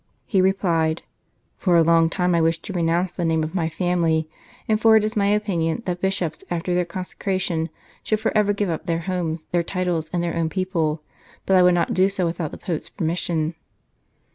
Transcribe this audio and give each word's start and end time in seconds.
He 0.25 0.41
replied:" 0.41 1.03
For 1.59 1.75
a 1.77 1.83
long 1.83 2.09
time 2.09 2.33
I 2.33 2.41
wished 2.41 2.63
to 2.63 2.73
renounce 2.73 3.11
the 3.11 3.23
name 3.23 3.43
of 3.43 3.53
my 3.53 3.69
family, 3.69 4.27
for 4.79 4.95
it 4.95 5.03
is 5.03 5.15
my 5.15 5.27
opinion 5.27 5.83
that 5.85 6.01
Bishops 6.01 6.43
after 6.49 6.73
their 6.73 6.85
consecration 6.85 7.69
should 8.01 8.19
for 8.19 8.35
ever 8.35 8.51
give 8.51 8.71
up 8.71 8.87
their 8.87 9.01
homes, 9.01 9.45
their 9.51 9.61
titles, 9.61 10.09
and 10.11 10.23
their 10.23 10.35
own 10.35 10.49
people; 10.49 11.03
but 11.45 11.55
I 11.55 11.61
would 11.61 11.75
not 11.75 11.93
do 11.93 12.09
so 12.09 12.25
without 12.25 12.49
the 12.49 12.57
Pope 12.57 12.81
s 12.81 12.89
permission." 12.89 13.53